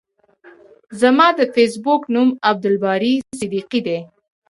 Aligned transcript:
زما 1.01 1.27
د 1.39 1.39
فیسبوک 1.53 2.01
نوم 2.15 2.29
عبدالباری 2.49 3.15
صدیقی 3.39 3.81
ده. 3.87 3.97